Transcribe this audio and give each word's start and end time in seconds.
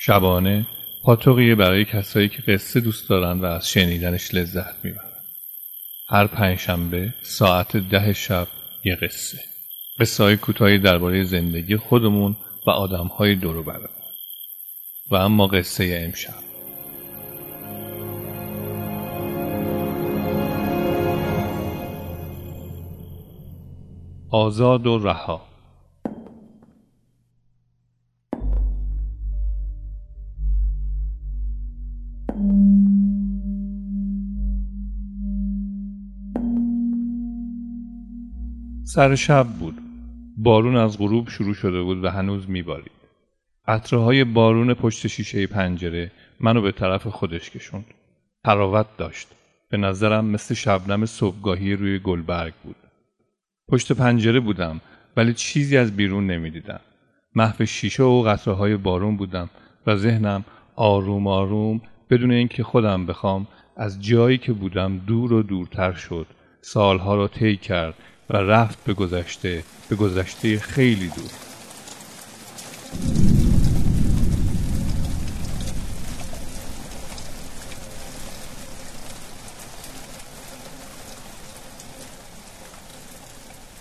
شبانه 0.00 0.66
پاتوقیه 1.02 1.54
برای 1.54 1.84
کسایی 1.84 2.28
که 2.28 2.42
قصه 2.42 2.80
دوست 2.80 3.08
دارن 3.08 3.40
و 3.40 3.44
از 3.44 3.68
شنیدنش 3.68 4.34
لذت 4.34 4.84
می‌برن. 4.84 5.10
هر 6.08 6.26
پنجشنبه 6.26 7.14
ساعت 7.22 7.76
ده 7.76 8.12
شب 8.12 8.48
یه 8.84 8.94
قصه. 8.96 9.38
قصه 10.00 10.24
های 10.24 10.36
کوتاهی 10.36 10.78
درباره 10.78 11.24
زندگی 11.24 11.76
خودمون 11.76 12.36
و 12.66 12.70
آدم 12.70 13.06
های 13.06 13.34
دورو 13.34 13.62
برمون. 13.62 13.88
و 15.10 15.16
اما 15.16 15.46
قصه 15.46 16.00
امشب. 16.04 16.34
آزاد 24.30 24.86
و 24.86 24.98
رها. 24.98 25.47
سر 38.90 39.14
شب 39.14 39.46
بود. 39.46 39.78
بارون 40.36 40.76
از 40.76 40.98
غروب 40.98 41.28
شروع 41.28 41.54
شده 41.54 41.82
بود 41.82 42.04
و 42.04 42.08
هنوز 42.08 42.50
میبارید. 42.50 42.92
قطره 43.66 44.24
بارون 44.24 44.74
پشت 44.74 45.06
شیشه 45.06 45.46
پنجره 45.46 46.10
منو 46.40 46.62
به 46.62 46.72
طرف 46.72 47.06
خودش 47.06 47.50
کشوند. 47.50 47.84
تراوت 48.44 48.86
داشت. 48.98 49.28
به 49.70 49.76
نظرم 49.76 50.24
مثل 50.24 50.54
شبنم 50.54 51.06
صبحگاهی 51.06 51.74
روی 51.74 51.98
گلبرگ 51.98 52.54
بود. 52.64 52.76
پشت 53.68 53.92
پنجره 53.92 54.40
بودم 54.40 54.80
ولی 55.16 55.34
چیزی 55.34 55.76
از 55.76 55.96
بیرون 55.96 56.26
نمی‌دیدم. 56.26 56.80
محو 57.34 57.66
شیشه 57.66 58.02
و 58.02 58.22
قطره 58.22 58.54
های 58.54 58.76
بارون 58.76 59.16
بودم 59.16 59.50
و 59.86 59.96
ذهنم 59.96 60.44
آروم 60.76 61.26
آروم 61.26 61.80
بدون 62.10 62.30
اینکه 62.30 62.62
خودم 62.62 63.06
بخوام 63.06 63.48
از 63.76 64.02
جایی 64.02 64.38
که 64.38 64.52
بودم 64.52 64.98
دور 64.98 65.32
و 65.32 65.42
دورتر 65.42 65.92
شد 65.92 66.26
سالها 66.60 67.14
را 67.14 67.28
طی 67.28 67.56
کرد 67.56 67.94
و 68.30 68.36
رفت 68.36 68.84
به 68.84 68.94
گذشته 68.94 69.64
به 69.88 69.96
گذشته 69.96 70.58
خیلی 70.58 71.08
دور. 71.08 71.30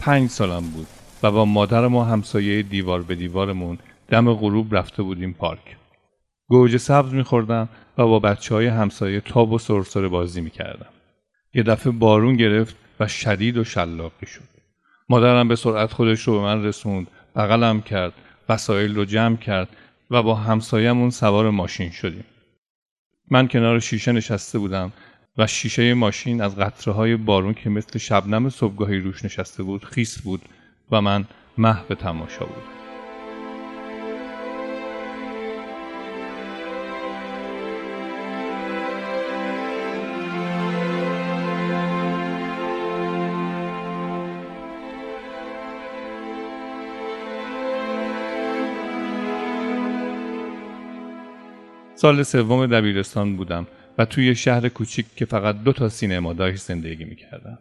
پنج 0.00 0.30
سالم 0.30 0.70
بود 0.70 0.86
و 1.22 1.30
با 1.30 1.44
مادر 1.44 1.86
ما 1.86 2.04
همسایه 2.04 2.62
دیوار 2.62 3.02
به 3.02 3.14
دیوارمون 3.14 3.78
دم 4.08 4.34
غروب 4.34 4.76
رفته 4.76 5.02
بودیم 5.02 5.32
پارک. 5.32 5.76
گوجه 6.48 6.78
سبز 6.78 7.12
میخوردم 7.14 7.68
و 7.98 8.06
با 8.06 8.18
بچه 8.18 8.54
های 8.54 8.66
همسایه 8.66 9.20
تاب 9.20 9.52
و 9.52 9.58
سرسره 9.58 10.08
بازی 10.08 10.40
می‌کردم. 10.40 10.86
یه 11.54 11.62
دفعه 11.62 11.92
بارون 11.92 12.36
گرفت 12.36 12.76
و 13.00 13.08
شدید 13.08 13.56
و 13.56 13.64
شلاقی 13.64 14.26
شد. 14.26 14.50
مادرم 15.08 15.48
به 15.48 15.56
سرعت 15.56 15.92
خودش 15.92 16.22
رو 16.22 16.32
به 16.32 16.40
من 16.40 16.64
رسوند 16.64 17.06
بغلم 17.36 17.82
کرد 17.82 18.12
وسایل 18.48 18.94
رو 18.94 19.04
جمع 19.04 19.36
کرد 19.36 19.68
و 20.10 20.22
با 20.22 20.34
همسایهمون 20.34 21.10
سوار 21.10 21.50
ماشین 21.50 21.90
شدیم. 21.90 22.24
من 23.30 23.48
کنار 23.48 23.80
شیشه 23.80 24.12
نشسته 24.12 24.58
بودم 24.58 24.92
و 25.38 25.46
شیشه 25.46 25.94
ماشین 25.94 26.42
از 26.42 26.56
قطره 26.56 26.94
های 26.94 27.16
بارون 27.16 27.54
که 27.54 27.70
مثل 27.70 27.98
شبنم 27.98 28.48
صبحگاهی 28.48 28.98
روش 28.98 29.24
نشسته 29.24 29.62
بود 29.62 29.84
خیس 29.84 30.18
بود 30.18 30.42
و 30.90 31.00
من 31.00 31.24
محو 31.58 31.94
تماشا 31.94 32.44
بودم. 32.44 32.79
سال 52.00 52.22
سوم 52.22 52.66
دبیرستان 52.66 53.36
بودم 53.36 53.66
و 53.98 54.04
توی 54.04 54.34
شهر 54.34 54.68
کوچیک 54.68 55.06
که 55.16 55.24
فقط 55.24 55.62
دو 55.62 55.72
تا 55.72 55.88
سینما 55.88 56.32
داشت 56.32 56.62
زندگی 56.62 57.04
می‌کردم. 57.04 57.58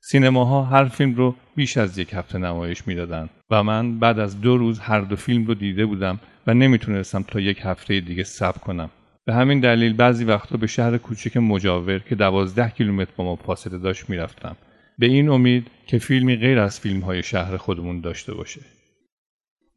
سینماها 0.00 0.64
هر 0.64 0.84
فیلم 0.84 1.14
رو 1.14 1.34
بیش 1.56 1.76
از 1.76 1.98
یک 1.98 2.14
هفته 2.14 2.38
نمایش 2.38 2.86
می‌دادند 2.86 3.30
و 3.50 3.62
من 3.62 3.98
بعد 3.98 4.18
از 4.18 4.40
دو 4.40 4.56
روز 4.56 4.78
هر 4.78 5.00
دو 5.00 5.16
فیلم 5.16 5.46
رو 5.46 5.54
دیده 5.54 5.86
بودم 5.86 6.20
و 6.46 6.54
نمی‌تونستم 6.54 7.24
تا 7.28 7.40
یک 7.40 7.58
هفته 7.62 8.00
دیگه 8.00 8.24
صبر 8.24 8.58
کنم. 8.58 8.90
به 9.24 9.34
همین 9.34 9.60
دلیل 9.60 9.92
بعضی 9.92 10.24
وقتا 10.24 10.56
به 10.56 10.66
شهر 10.66 10.98
کوچیک 10.98 11.36
مجاور 11.36 11.98
که 11.98 12.14
دوازده 12.14 12.70
کیلومتر 12.70 13.12
با 13.16 13.24
ما 13.24 13.36
فاصله 13.36 13.78
داشت 13.78 14.10
می‌رفتم. 14.10 14.56
به 14.98 15.06
این 15.06 15.28
امید 15.28 15.66
که 15.86 15.98
فیلمی 15.98 16.36
غیر 16.36 16.58
از 16.58 16.80
فیلم 16.80 17.00
های 17.00 17.22
شهر 17.22 17.56
خودمون 17.56 18.00
داشته 18.00 18.34
باشه. 18.34 18.60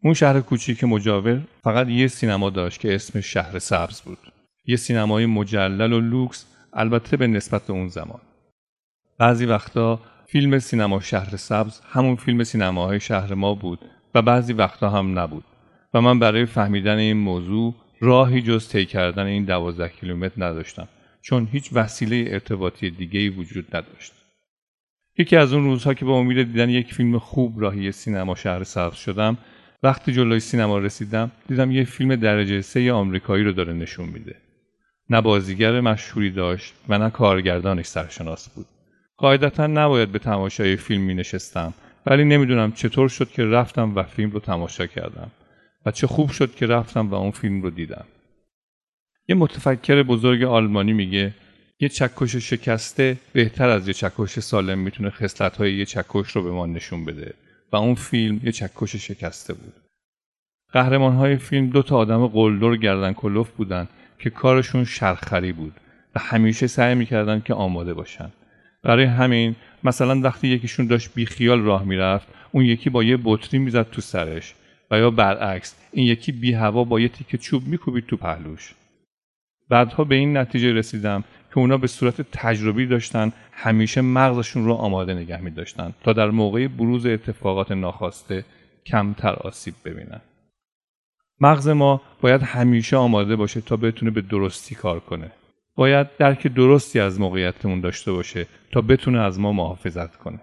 اون 0.04 0.14
شهر 0.14 0.42
کوچیک 0.42 0.84
مجاور 0.84 1.42
فقط 1.64 1.88
یه 1.88 2.08
سینما 2.08 2.50
داشت 2.50 2.80
که 2.80 2.96
اسم 2.96 3.22
شهر 3.22 3.60
سبز 3.60 4.02
بود. 4.02 4.18
یه 4.66 4.76
سینمای 4.76 5.26
مجلل 5.26 5.94
و 5.94 6.00
لوکس 6.00 6.46
البته 6.74 7.18
به 7.18 7.28
نسبت 7.28 7.70
اون 7.70 7.88
زمان. 7.88 8.20
بعضی 9.18 9.46
وقتا 9.46 10.00
فیلم 10.28 10.60
سینما 10.60 11.00
شهر 11.00 11.36
سبز 11.36 11.82
همون 11.92 12.16
فیلم 12.16 12.44
سینماهای 12.44 13.00
شهر 13.00 13.34
ما 13.34 13.54
بود 13.54 13.80
و 14.16 14.22
بعضی 14.22 14.54
وقتا 14.54 14.90
هم 14.90 15.20
نبود 15.20 15.44
و 15.94 16.02
من 16.02 16.20
برای 16.20 16.46
فهمیدن 16.46 16.98
این 16.98 17.18
موضوع 17.18 17.76
راهی 18.00 18.42
جز 18.42 18.70
طی 18.70 18.86
کردن 18.86 19.26
این 19.26 19.46
دوازده 19.46 19.90
کیلومتر 19.90 20.44
نداشتم 20.44 20.88
چون 21.22 21.48
هیچ 21.52 21.70
وسیله 21.74 22.26
ارتباطی 22.28 22.90
دیگه 22.90 23.30
وجود 23.30 23.76
نداشت. 23.76 24.14
یکی 25.18 25.36
از 25.36 25.54
اون 25.54 25.64
روزها 25.64 25.94
که 25.94 26.06
با 26.06 26.18
امید 26.18 26.44
دیدن 26.44 26.70
یک 26.70 26.94
فیلم 26.94 27.20
خوب 27.20 27.62
راهی 27.62 27.92
سینما 27.92 28.36
شهر 28.36 28.64
سبز 28.64 28.96
شدم 28.96 29.38
وقتی 29.84 30.13
جلوی 30.13 30.40
سینما 30.40 30.78
رسیدم 30.78 31.31
دیدم 31.47 31.72
یه 31.72 31.84
فیلم 31.84 32.16
درجه 32.16 32.62
سه 32.62 32.91
آمریکایی 32.91 33.44
رو 33.44 33.51
داره 33.51 33.73
نشون 33.73 34.09
میده. 34.09 34.35
نه 35.09 35.22
بازیگر 35.22 35.81
مشهوری 35.81 36.29
داشت 36.29 36.73
و 36.90 36.97
نه 36.97 37.09
کارگردانش 37.09 37.85
سرشناس 37.85 38.50
بود. 38.50 38.66
قاعدتا 39.18 39.68
نباید 39.68 40.12
به 40.12 40.19
تماشای 40.19 40.75
فیلم 40.75 41.01
می 41.01 41.13
نشستم 41.13 41.73
ولی 42.06 42.23
نمی‌دونم 42.23 42.72
چطور 42.72 43.09
شد 43.09 43.31
که 43.31 43.45
رفتم 43.45 43.95
و 43.95 44.03
فیلم 44.03 44.31
رو 44.31 44.39
تماشا 44.39 44.88
کردم 44.88 45.31
و 45.85 45.91
چه 45.91 46.07
خوب 46.07 46.31
شد 46.31 46.56
که 46.56 46.66
رفتم 46.66 47.09
و 47.09 47.16
اون 47.16 47.31
فیلم 47.31 47.62
رو 47.62 47.69
دیدم. 47.69 48.06
یه 49.28 49.35
متفکر 49.35 50.03
بزرگ 50.03 50.44
آلمانی 50.44 50.94
میگه 50.94 51.34
یه 51.79 51.89
چکش 51.89 52.35
شکسته 52.35 53.18
بهتر 53.34 53.69
از 53.69 53.88
یه 53.88 53.94
چکش 53.94 54.39
سالم 54.39 54.79
می‌تونه 54.79 55.09
خصلت‌های 55.09 55.73
یه 55.73 55.85
چکش 55.85 56.31
رو 56.31 56.44
به 56.44 56.51
ما 56.51 56.66
نشون 56.66 57.06
بده. 57.06 57.34
و 57.72 57.75
اون 57.75 57.96
فیلم 57.96 58.40
یه 58.44 58.52
چکش 58.52 58.96
شکسته 58.96 59.53
بود. 59.53 59.74
قهرمان 60.72 61.13
های 61.13 61.38
فیلم 61.38 61.69
دو 61.69 61.81
تا 61.81 61.97
آدم 61.97 62.28
قلدر 62.28 62.75
گردن 62.75 63.13
کلوف 63.13 63.52
بودن 63.52 63.88
که 64.19 64.30
کارشون 64.30 64.84
شرخری 64.84 65.52
بود 65.52 65.74
و 66.16 66.19
همیشه 66.19 66.68
سعی 66.68 66.96
می‌کردن 66.96 67.40
که 67.40 67.53
آماده 67.53 67.94
باشن. 67.94 68.31
برای 68.84 69.06
همین 69.06 69.56
مثلا 69.84 70.19
وقتی 70.22 70.47
یکیشون 70.47 70.88
داشت 70.88 71.09
بیخیال 71.16 71.62
راه 71.62 71.84
می‌رفت 71.84 72.28
اون 72.52 72.66
یکی 72.66 72.90
با 72.90 73.03
یه 73.03 73.18
بطری 73.24 73.59
می‌زد 73.59 73.90
تو 73.90 74.01
سرش 74.01 74.53
و 74.91 75.00
یا 75.00 75.12
برعکس 75.12 75.75
این 75.91 76.07
یکی 76.07 76.31
بی 76.31 76.53
هوا 76.53 76.84
با 76.84 77.00
یه 77.00 77.07
تیکه 77.07 77.38
چوب 77.38 77.68
میکوبید 77.68 78.06
تو 78.06 78.18
پهلوش. 78.18 78.75
بعدها 79.69 80.03
به 80.03 80.16
این 80.16 80.38
نتیجه 80.38 80.74
رسیدم 80.74 81.24
که 81.50 81.58
اونا 81.58 81.78
به 81.78 81.88
صورت 81.88 82.22
تجربی 82.22 82.86
داشتن 82.86 83.32
همیشه 83.52 84.02
مغزشون 84.02 84.66
رو 84.66 84.74
آماده 84.74 85.14
نگه 85.14 85.42
می 85.42 85.52
داشتن 85.52 85.94
تا 86.04 86.14
در 86.14 86.30
موقع 86.30 86.68
بروز 86.68 87.06
اتفاقات 87.06 87.72
ناخواسته 87.72 88.46
کمتر 88.86 89.34
آسیب 89.34 89.74
ببینن. 89.86 90.22
مغز 91.42 91.68
ما 91.68 92.01
باید 92.22 92.42
همیشه 92.42 92.98
آماده 92.98 93.36
باشه 93.36 93.62
تا 93.62 93.75
بتونه 93.75 94.12
به 94.12 94.22
درستی 94.22 94.75
کار 94.75 95.00
کنه. 95.00 95.31
باید 95.75 96.07
درک 96.18 96.48
درستی 96.48 97.00
از 97.00 97.19
موقعیتمون 97.19 97.81
داشته 97.81 98.12
باشه 98.12 98.48
تا 98.72 98.81
بتونه 98.81 99.19
از 99.19 99.40
ما 99.40 99.54
محافظت 99.54 100.16
کنه. 100.16 100.40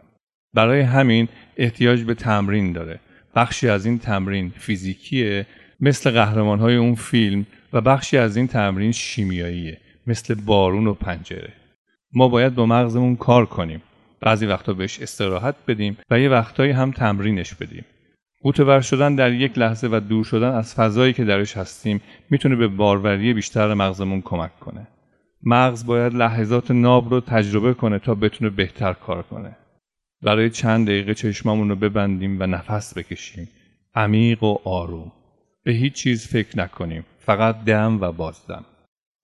برای 0.54 0.80
همین 0.80 1.28
احتیاج 1.56 2.02
به 2.02 2.14
تمرین 2.14 2.72
داره. 2.72 3.00
بخشی 3.34 3.68
از 3.68 3.86
این 3.86 3.98
تمرین 3.98 4.52
فیزیکیه 4.58 5.46
مثل 5.80 6.10
قهرمان 6.10 6.58
های 6.58 6.76
اون 6.76 6.94
فیلم 6.94 7.46
و 7.72 7.80
بخشی 7.80 8.16
از 8.16 8.36
این 8.36 8.46
تمرین 8.46 8.92
شیمیاییه. 8.92 9.80
مثل 10.06 10.34
بارون 10.34 10.86
و 10.86 10.94
پنجره. 10.94 11.52
ما 12.12 12.28
باید 12.28 12.54
با 12.54 12.66
مغزمون 12.66 13.16
کار 13.16 13.46
کنیم. 13.46 13.82
بعضی 14.20 14.46
وقتا 14.46 14.72
بهش 14.72 15.00
استراحت 15.00 15.54
بدیم 15.68 15.98
و 16.10 16.20
یه 16.20 16.28
وقتایی 16.28 16.72
هم 16.72 16.90
تمرینش 16.90 17.54
بدیم. 17.54 17.84
قوتور 18.42 18.80
شدن 18.80 19.14
در 19.14 19.32
یک 19.32 19.58
لحظه 19.58 19.88
و 19.92 20.00
دور 20.00 20.24
شدن 20.24 20.50
از 20.54 20.74
فضایی 20.74 21.12
که 21.12 21.24
درش 21.24 21.56
هستیم 21.56 22.00
می‌تونه 22.30 22.56
به 22.56 22.68
باروری 22.68 23.34
بیشتر 23.34 23.74
مغزمون 23.74 24.22
کمک 24.22 24.58
کنه. 24.60 24.86
مغز 25.42 25.86
باید 25.86 26.14
لحظات 26.14 26.70
ناب 26.70 27.10
رو 27.10 27.20
تجربه 27.20 27.74
کنه 27.74 27.98
تا 27.98 28.14
بتونه 28.14 28.50
بهتر 28.50 28.92
کار 28.92 29.22
کنه. 29.22 29.56
برای 30.22 30.50
چند 30.50 30.86
دقیقه 30.86 31.14
چشمامون 31.14 31.68
رو 31.68 31.76
ببندیم 31.76 32.40
و 32.40 32.46
نفس 32.46 32.98
بکشیم. 32.98 33.48
عمیق 33.94 34.42
و 34.42 34.58
آروم. 34.64 35.12
به 35.64 35.72
هیچ 35.72 35.92
چیز 35.92 36.26
فکر 36.26 36.58
نکنیم. 36.58 37.04
فقط 37.18 37.64
دم 37.64 37.98
و 38.00 38.12
بازدم. 38.12 38.64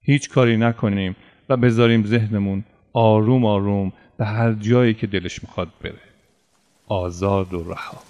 هیچ 0.03 0.31
کاری 0.31 0.57
نکنیم 0.57 1.17
و 1.49 1.57
بذاریم 1.57 2.07
ذهنمون 2.07 2.65
آروم 2.93 3.45
آروم 3.45 3.93
به 4.17 4.25
هر 4.25 4.53
جایی 4.53 4.95
که 4.95 5.07
دلش 5.07 5.43
می‌خواد 5.43 5.69
بره. 5.83 6.01
آزاد 6.87 7.55
و 7.55 7.65
رها. 7.71 8.03